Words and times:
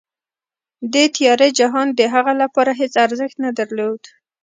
دې 0.93 1.05
تیاره 1.15 1.47
جهان 1.59 1.87
د 1.93 2.01
هغه 2.13 2.33
لپاره 2.41 2.71
هېڅ 2.81 2.93
ارزښت 3.05 3.37
نه 3.45 3.51
درلود 3.59 4.01